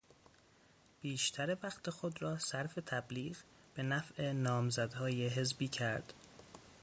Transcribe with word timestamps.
بیشتر 1.01 1.57
وقت 1.63 1.89
خود 1.89 2.21
را 2.21 2.37
صرف 2.37 2.75
تبلیغ 2.85 3.37
به 3.73 3.83
نفع 3.83 4.31
نامزدهای 4.31 5.27
حزبی 5.27 5.67
کرد. 5.67 6.13